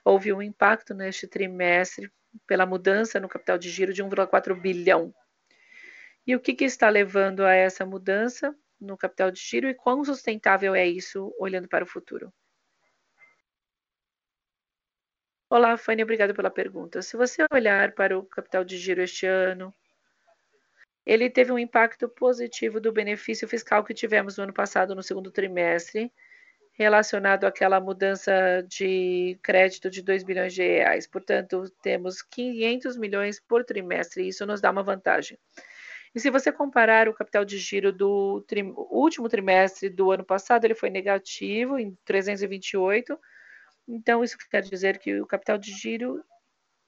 [0.04, 2.12] houve um impacto neste trimestre
[2.46, 5.14] pela mudança no capital de giro de 1,4 bilhão.
[6.26, 10.04] E o que, que está levando a essa mudança no capital de giro e quão
[10.04, 12.32] sustentável é isso olhando para o futuro?
[15.48, 17.02] Olá, Fanny, obrigado pela pergunta.
[17.02, 19.72] Se você olhar para o capital de giro este ano,
[21.04, 25.30] ele teve um impacto positivo do benefício fiscal que tivemos no ano passado, no segundo
[25.30, 26.10] trimestre,
[26.72, 31.06] relacionado àquela mudança de crédito de 2 bilhões de reais.
[31.06, 35.38] Portanto, temos 500 milhões por trimestre, e isso nos dá uma vantagem.
[36.14, 38.44] E se você comparar o capital de giro do
[38.90, 43.18] último trimestre do ano passado, ele foi negativo em 328.
[43.88, 46.22] Então, isso quer dizer que o capital de giro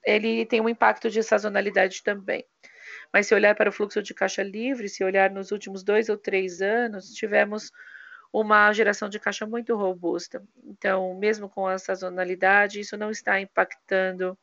[0.05, 2.45] ele tem um impacto de sazonalidade também.
[3.13, 6.19] Mas se olhar para o fluxo de caixa livre, se olhar nos últimos dois ou
[6.19, 7.71] três anos, tivemos
[8.35, 10.45] uma geração de caixa muito robusta.
[10.65, 14.37] Então, mesmo com a sazonalidade, isso não está impactando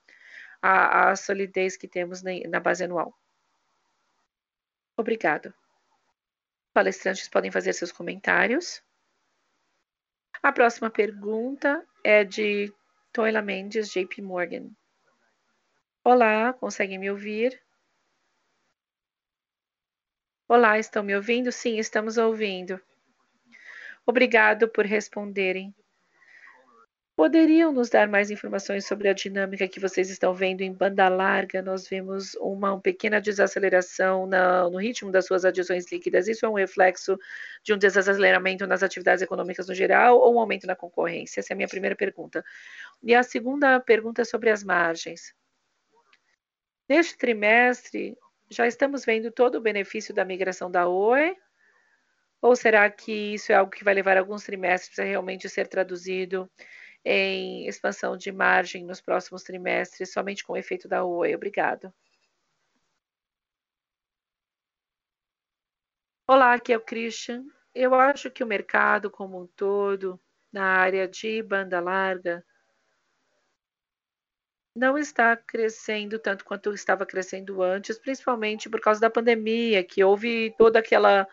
[0.62, 3.14] a, a solidez que temos na base anual.
[4.96, 5.54] Obrigado.
[6.74, 8.82] Palestrantes podem fazer seus comentários.
[10.42, 12.74] A próxima pergunta é de
[13.12, 14.70] Toila Mendes, JP Morgan.
[16.02, 17.62] Olá, conseguem me ouvir?
[20.48, 21.52] Olá, estão me ouvindo?
[21.52, 22.82] Sim, estamos ouvindo.
[24.12, 25.74] Obrigado por responderem.
[27.16, 31.62] Poderiam nos dar mais informações sobre a dinâmica que vocês estão vendo em banda larga?
[31.62, 36.28] Nós vemos uma, uma pequena desaceleração na, no ritmo das suas adições líquidas.
[36.28, 37.18] Isso é um reflexo
[37.64, 41.40] de um desaceleramento nas atividades econômicas no geral ou um aumento na concorrência?
[41.40, 42.44] Essa é a minha primeira pergunta.
[43.02, 45.34] E a segunda pergunta é sobre as margens.
[46.90, 48.18] Neste trimestre,
[48.50, 51.34] já estamos vendo todo o benefício da migração da Oi
[52.42, 56.50] ou será que isso é algo que vai levar alguns trimestres a realmente ser traduzido
[57.06, 61.36] em expansão de margem nos próximos trimestres, somente com o efeito da Oi?
[61.36, 61.94] Obrigado.
[66.28, 67.44] Olá, aqui é o Christian.
[67.74, 70.20] Eu acho que o mercado como um todo,
[70.52, 72.44] na área de banda larga,
[74.76, 80.54] não está crescendo tanto quanto estava crescendo antes, principalmente por causa da pandemia, que houve
[80.58, 81.28] toda aquela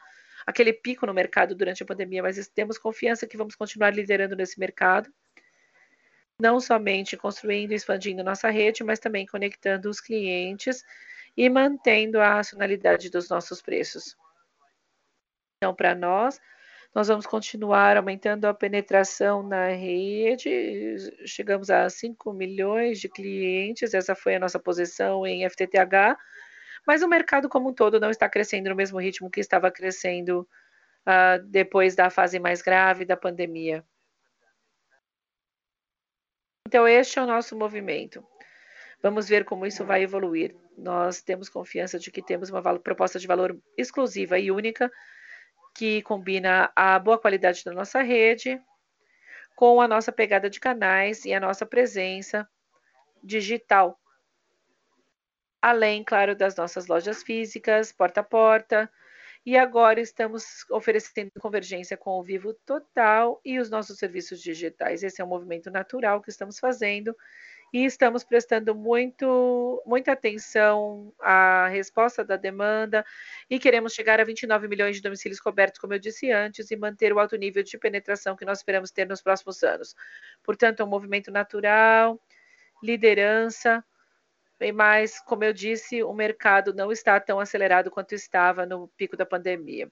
[0.48, 4.58] aquele pico no mercado durante a pandemia, mas temos confiança que vamos continuar liderando nesse
[4.58, 5.12] mercado,
[6.40, 10.82] não somente construindo e expandindo nossa rede, mas também conectando os clientes
[11.36, 14.16] e mantendo a racionalidade dos nossos preços.
[15.58, 16.40] Então, para nós,
[16.94, 20.96] nós vamos continuar aumentando a penetração na rede.
[21.26, 26.16] Chegamos a 5 milhões de clientes, essa foi a nossa posição em FTTH,
[26.86, 30.48] mas o mercado como um todo não está crescendo no mesmo ritmo que estava crescendo
[31.06, 33.84] uh, depois da fase mais grave da pandemia.
[36.66, 38.22] Então, este é o nosso movimento.
[39.02, 40.54] Vamos ver como isso vai evoluir.
[40.76, 44.90] Nós temos confiança de que temos uma proposta de valor exclusiva e única
[45.74, 48.60] que combina a boa qualidade da nossa rede
[49.56, 52.48] com a nossa pegada de canais e a nossa presença
[53.22, 53.98] digital.
[55.60, 58.90] Além, claro, das nossas lojas físicas, porta a porta.
[59.44, 65.02] E agora estamos oferecendo convergência com o Vivo Total e os nossos serviços digitais.
[65.02, 67.16] Esse é um movimento natural que estamos fazendo
[67.72, 73.04] e estamos prestando muito, muita atenção à resposta da demanda
[73.48, 77.12] e queremos chegar a 29 milhões de domicílios cobertos, como eu disse antes, e manter
[77.12, 79.94] o alto nível de penetração que nós esperamos ter nos próximos anos.
[80.42, 82.20] Portanto, é um movimento natural,
[82.82, 83.84] liderança,
[84.74, 89.24] mas, como eu disse, o mercado não está tão acelerado quanto estava no pico da
[89.24, 89.90] pandemia.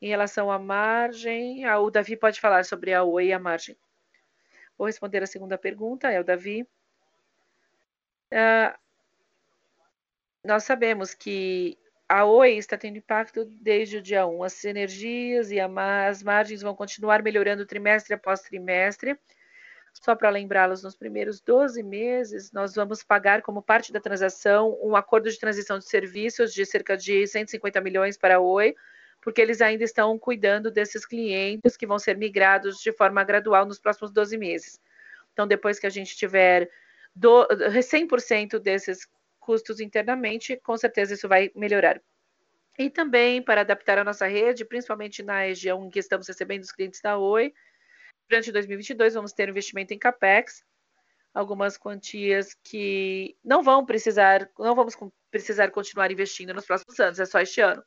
[0.00, 3.76] Em relação à margem, o Davi pode falar sobre a Oi e a margem.
[4.76, 6.62] Vou responder a segunda pergunta, é o Davi.
[8.30, 8.76] Uh,
[10.44, 11.78] nós sabemos que
[12.08, 14.42] a Oi está tendo impacto desde o dia 1.
[14.44, 19.18] As sinergias e as margens vão continuar melhorando trimestre após trimestre.
[20.02, 24.94] Só para lembrá-los, nos primeiros 12 meses, nós vamos pagar como parte da transação um
[24.94, 28.74] acordo de transição de serviços de cerca de 150 milhões para a Oi,
[29.20, 33.78] porque eles ainda estão cuidando desses clientes que vão ser migrados de forma gradual nos
[33.78, 34.80] próximos 12 meses.
[35.32, 36.70] Então, depois que a gente tiver
[37.14, 39.08] do, 100% desses
[39.40, 42.00] custos internamente, com certeza isso vai melhorar.
[42.78, 46.72] E também para adaptar a nossa rede, principalmente na região em que estamos recebendo os
[46.72, 47.54] clientes da Oi,
[48.28, 50.64] durante 2022 vamos ter investimento em capex,
[51.32, 54.96] algumas quantias que não vão precisar, não vamos
[55.30, 57.84] precisar continuar investindo nos próximos anos, é só este ano.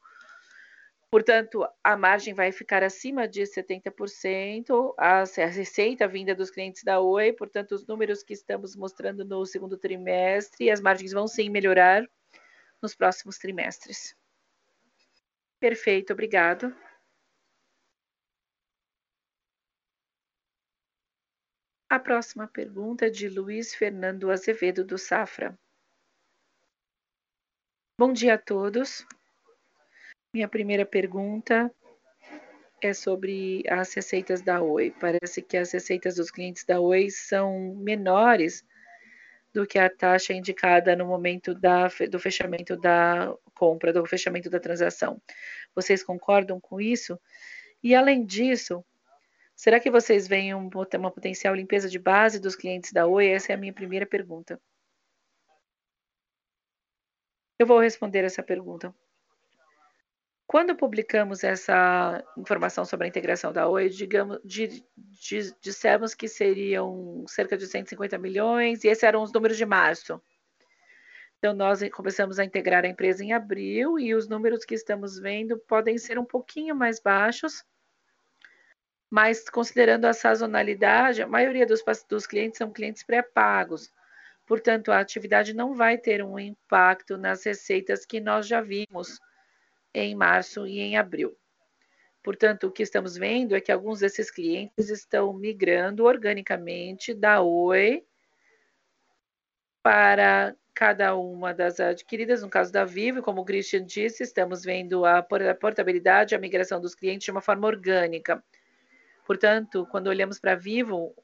[1.12, 7.34] Portanto, a margem vai ficar acima de 70%, a receita vinda dos clientes da Oi,
[7.34, 12.08] portanto, os números que estamos mostrando no segundo trimestre, as margens vão sim melhorar
[12.80, 14.16] nos próximos trimestres.
[15.60, 16.74] Perfeito, obrigado.
[21.92, 25.58] A próxima pergunta é de Luiz Fernando Azevedo, do Safra.
[28.00, 29.04] Bom dia a todos.
[30.32, 31.74] Minha primeira pergunta
[32.80, 34.94] é sobre as receitas da Oi.
[35.00, 38.64] Parece que as receitas dos clientes da Oi são menores
[39.52, 44.60] do que a taxa indicada no momento da, do fechamento da compra, do fechamento da
[44.60, 45.20] transação.
[45.74, 47.20] Vocês concordam com isso?
[47.82, 48.86] E além disso,
[49.60, 53.28] será que vocês veem um, uma potencial limpeza de base dos clientes da Oi?
[53.28, 54.57] Essa é a minha primeira pergunta.
[57.60, 58.95] Eu vou responder essa pergunta.
[60.47, 67.26] Quando publicamos essa informação sobre a integração da Oi, digamos, di, di, dissemos que seriam
[67.28, 70.22] cerca de 150 milhões, e esses eram os números de março.
[71.38, 75.60] Então, nós começamos a integrar a empresa em abril, e os números que estamos vendo
[75.68, 77.66] podem ser um pouquinho mais baixos,
[79.10, 83.91] mas considerando a sazonalidade, a maioria dos, dos clientes são clientes pré-pagos.
[84.45, 89.20] Portanto, a atividade não vai ter um impacto nas receitas que nós já vimos
[89.93, 91.36] em março e em abril.
[92.24, 98.03] Portanto, o que estamos vendo é que alguns desses clientes estão migrando organicamente da Oi
[99.82, 105.05] para cada uma das adquiridas, no caso da Vivo, como o Christian disse, estamos vendo
[105.05, 108.43] a portabilidade, a migração dos clientes de uma forma orgânica.
[109.30, 111.15] Portanto, quando olhamos para Vivo,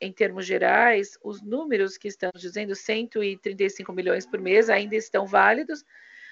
[0.00, 5.84] em termos gerais, os números que estamos dizendo, 135 milhões por mês, ainda estão válidos,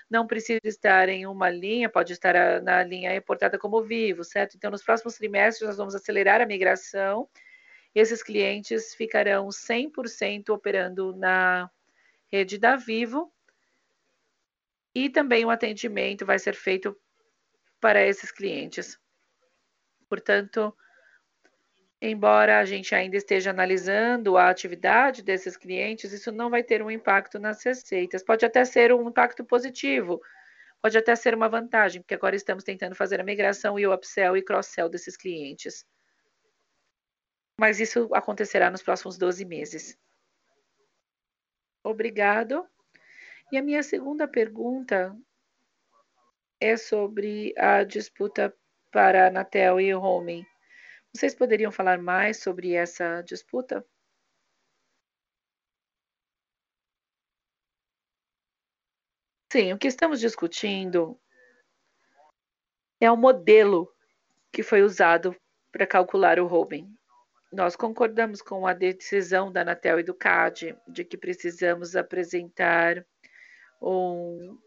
[0.08, 4.56] não precisa estar em uma linha, pode estar na linha reportada como vivo, certo?
[4.56, 7.28] Então, nos próximos trimestres, nós vamos acelerar a migração.
[7.94, 11.70] Esses clientes ficarão 100% operando na
[12.32, 13.30] rede da Vivo.
[14.94, 16.98] E também o atendimento vai ser feito
[17.78, 18.98] para esses clientes.
[20.08, 20.74] Portanto,
[22.01, 26.90] Embora a gente ainda esteja analisando a atividade desses clientes, isso não vai ter um
[26.90, 28.22] impacto nas receitas.
[28.22, 30.20] Pode até ser um impacto positivo,
[30.80, 34.36] pode até ser uma vantagem, porque agora estamos tentando fazer a migração e o upsell
[34.36, 35.84] e cross-sell desses clientes.
[37.59, 39.99] Mas isso acontecerá nos próximos 12 meses.
[41.82, 42.64] Obrigado.
[43.51, 45.16] E a minha segunda pergunta
[46.61, 48.55] é sobre a disputa
[48.92, 50.46] para Anatel e Roaming.
[51.14, 53.84] Vocês poderiam falar mais sobre essa disputa?
[59.50, 61.18] Sim, o que estamos discutindo
[63.00, 63.90] é o modelo
[64.52, 65.34] que foi usado
[65.72, 66.94] para calcular o roaming.
[67.50, 73.06] Nós concordamos com a decisão da Anatel e do CAD de que precisamos apresentar
[73.80, 74.59] um,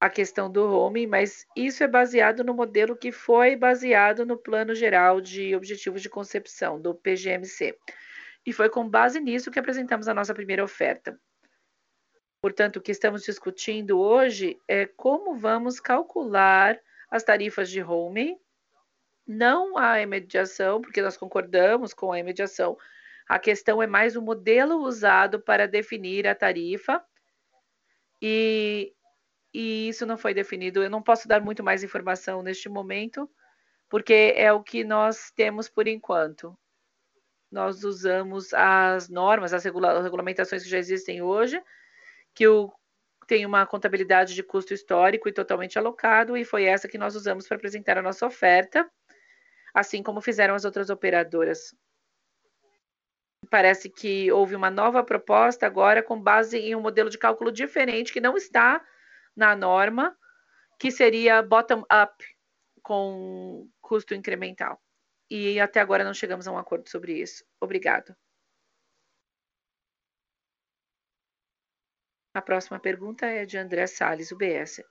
[0.00, 4.74] a questão do roaming, mas isso é baseado no modelo que foi baseado no Plano
[4.74, 7.76] Geral de Objetivos de Concepção, do PGMC.
[8.44, 11.18] E foi com base nisso que apresentamos a nossa primeira oferta.
[12.40, 16.78] Portanto, o que estamos discutindo hoje é como vamos calcular
[17.10, 18.38] as tarifas de roaming,
[19.26, 22.76] não a imediação, porque nós concordamos com a imediação.
[23.28, 27.04] A questão é mais o modelo usado para definir a tarifa
[28.22, 28.92] e,
[29.58, 30.82] e isso não foi definido.
[30.82, 33.26] Eu não posso dar muito mais informação neste momento,
[33.88, 36.54] porque é o que nós temos por enquanto.
[37.50, 41.58] Nós usamos as normas, as regula regulamentações que já existem hoje,
[42.34, 42.70] que o,
[43.26, 47.48] tem uma contabilidade de custo histórico e totalmente alocado, e foi essa que nós usamos
[47.48, 48.86] para apresentar a nossa oferta,
[49.72, 51.74] assim como fizeram as outras operadoras.
[53.48, 58.12] Parece que houve uma nova proposta agora com base em um modelo de cálculo diferente
[58.12, 58.84] que não está
[59.36, 60.16] na norma,
[60.78, 62.24] que seria bottom-up
[62.82, 64.80] com custo incremental.
[65.30, 67.44] E até agora não chegamos a um acordo sobre isso.
[67.60, 68.16] Obrigado.
[72.32, 74.82] A próxima pergunta é de André Salles, UBS.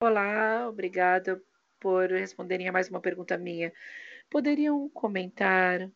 [0.00, 1.42] Olá, obrigada
[1.80, 3.72] por responderem a mais uma pergunta minha.
[4.30, 5.90] Poderiam comentar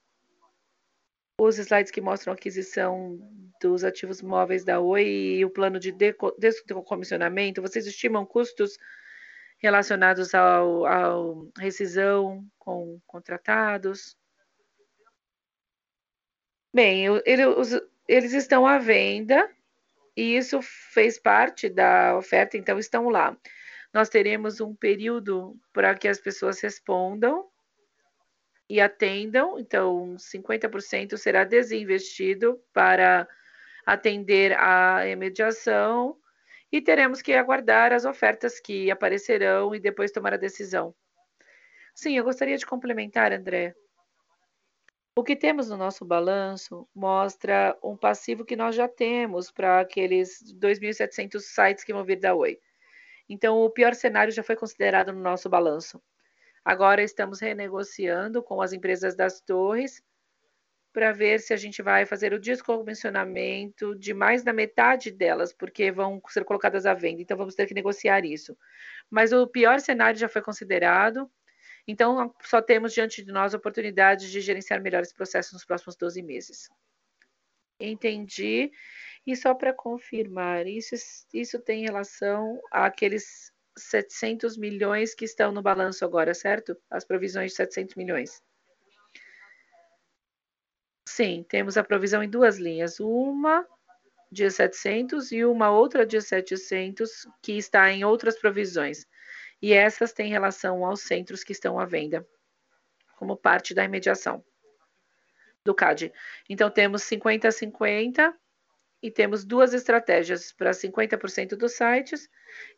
[1.39, 3.18] os slides que mostram a aquisição
[3.61, 5.93] dos ativos móveis da Oi e o plano de
[6.39, 7.61] descomissionamento?
[7.61, 8.78] Vocês estimam custos
[9.59, 14.16] relacionados ao, ao rescisão com contratados?
[16.72, 17.70] Bem, ele, os,
[18.09, 19.51] eles estão à venda
[20.16, 23.37] e isso fez parte da oferta, então estão lá.
[23.93, 27.47] Nós teremos um período para que as pessoas respondam
[28.68, 33.28] e atendam, então 50% será desinvestido para
[33.84, 36.16] atender a mediação
[36.72, 40.94] e teremos que aguardar as ofertas que aparecerão e depois tomar a decisão.
[41.94, 43.74] Sim, eu gostaria de complementar, André.
[45.18, 50.42] O que temos no nosso balanço mostra um passivo que nós já temos para aqueles
[50.60, 52.58] 2.700 sites que vão vir da Oi.
[53.26, 56.02] Então, o pior cenário já foi considerado no nosso balanço.
[56.66, 60.02] Agora estamos renegociando com as empresas das torres
[60.92, 65.92] para ver se a gente vai fazer o descomissionamento de mais da metade delas, porque
[65.92, 67.22] vão ser colocadas à venda.
[67.22, 68.56] Então, vamos ter que negociar isso.
[69.08, 71.30] Mas o pior cenário já foi considerado
[71.86, 76.20] então, só temos diante de nós a oportunidade de gerenciar melhores processos nos próximos 12
[76.20, 76.68] meses.
[77.78, 78.72] Entendi.
[79.24, 80.96] E só para confirmar, isso,
[81.32, 86.76] isso tem relação àqueles 700 milhões que estão no balanço agora, certo?
[86.90, 88.42] As provisões de 700 milhões.
[91.06, 92.98] Sim, temos a provisão em duas linhas.
[93.00, 93.66] Uma
[94.30, 99.06] de 700 e uma outra de 700 que está em outras provisões
[99.60, 102.26] e essas têm relação aos centros que estão à venda,
[103.16, 104.44] como parte da imediação
[105.64, 106.12] do CAD.
[106.48, 108.38] Então, temos 50 a 50
[109.07, 112.28] e temos duas estratégias para 50% dos sites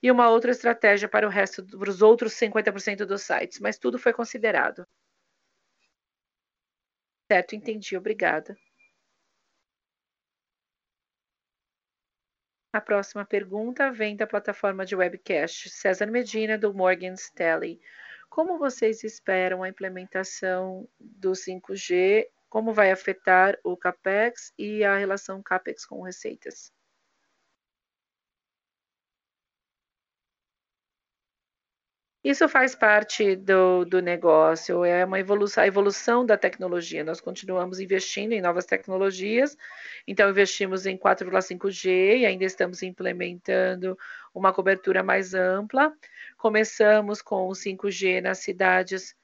[0.02, 3.98] e uma outra estratégia para o resto, para os outros 50% dos sites, mas tudo
[3.98, 4.86] foi considerado.
[7.30, 8.54] Certo, entendi, obrigada.
[12.74, 17.80] A próxima pergunta vem da plataforma de webcast César Medina, do Morgan Stanley.
[18.28, 22.28] Como vocês esperam a implementação do 5G?
[22.48, 26.72] Como vai afetar o CAPEX e a relação CAPEX com receitas?
[32.24, 37.04] Isso faz parte do, do negócio, é uma evolução, a evolução da tecnologia.
[37.04, 39.56] Nós continuamos investindo em novas tecnologias,
[40.06, 43.96] então investimos em 4,5G e ainda estamos implementando
[44.34, 45.92] uma cobertura mais ampla.
[46.36, 49.14] Começamos com o 5G nas cidades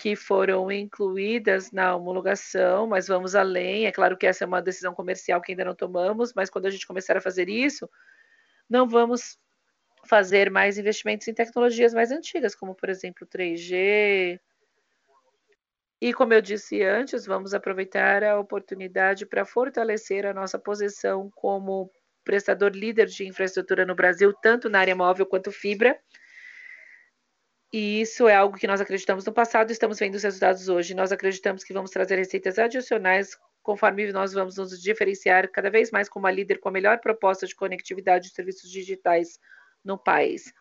[0.00, 3.84] que foram incluídas na homologação, mas vamos além.
[3.84, 6.70] É claro que essa é uma decisão comercial que ainda não tomamos, mas quando a
[6.70, 7.86] gente começar a fazer isso,
[8.66, 9.38] não vamos
[10.06, 14.40] fazer mais investimentos em tecnologias mais antigas, como por exemplo 3G.
[16.00, 21.90] E como eu disse antes, vamos aproveitar a oportunidade para fortalecer a nossa posição como
[22.24, 26.00] prestador líder de infraestrutura no Brasil, tanto na área móvel quanto fibra.
[27.72, 30.94] E isso é algo que nós acreditamos no passado estamos vendo os resultados hoje.
[30.94, 36.08] Nós acreditamos que vamos trazer receitas adicionais conforme nós vamos nos diferenciar cada vez mais
[36.08, 39.38] como a líder com a melhor proposta de conectividade de serviços digitais
[39.84, 40.52] no país.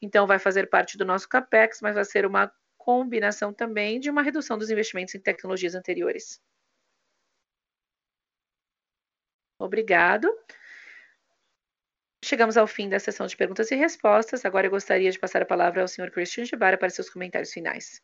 [0.00, 4.22] Então, vai fazer parte do nosso CAPEX, mas vai ser uma combinação também de uma
[4.22, 6.40] redução dos investimentos em tecnologias anteriores.
[9.58, 10.28] Obrigado.
[12.24, 14.46] Chegamos ao fim da sessão de perguntas e respostas.
[14.46, 16.10] Agora eu gostaria de passar a palavra ao Sr.
[16.10, 18.00] Christian Gibara para seus comentários finais.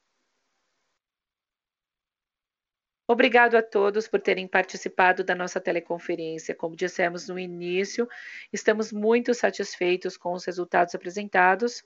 [3.09, 6.55] Obrigado a todos por terem participado da nossa teleconferência.
[6.55, 8.07] Como dissemos no início,
[8.53, 11.83] estamos muito satisfeitos com os resultados apresentados,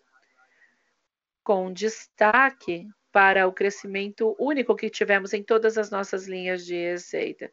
[1.44, 7.52] com destaque para o crescimento único que tivemos em todas as nossas linhas de receita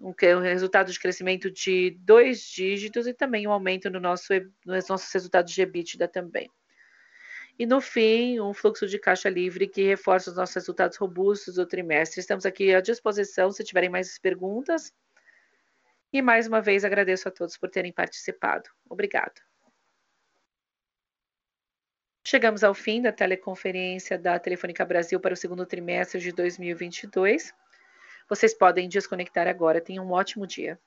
[0.00, 4.32] um, resultado de crescimento de dois dígitos e também um aumento no nosso,
[4.64, 6.50] nos nossos resultados de EBITDA também.
[7.58, 11.66] E no fim, um fluxo de caixa livre que reforça os nossos resultados robustos do
[11.66, 12.20] trimestre.
[12.20, 14.94] Estamos aqui à disposição se tiverem mais perguntas.
[16.12, 18.70] E mais uma vez agradeço a todos por terem participado.
[18.88, 19.40] Obrigado.
[22.26, 27.52] Chegamos ao fim da teleconferência da Telefônica Brasil para o segundo trimestre de 2022.
[28.30, 29.80] Vocês podem desconectar agora.
[29.80, 30.78] Tenham um ótimo dia.